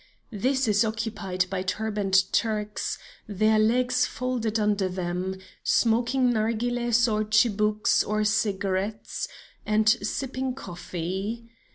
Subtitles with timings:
[0.31, 8.03] This is occupied by turbaned Turks, their legs folded under them, smoking nargilehs or chibooks
[8.03, 9.27] or cigarettes,
[9.63, 11.51] and sipping coffee.